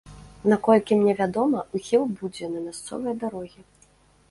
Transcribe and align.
Наколькі 0.53 0.97
мне 1.01 1.13
вядома, 1.19 1.59
ухіл 1.81 2.03
будзе 2.23 2.51
на 2.57 2.65
мясцовыя 2.67 3.15
дарогі. 3.27 3.61